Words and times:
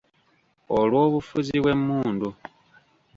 Olw’obufuzi 0.77 1.55
bw’emmundu. 1.61 2.29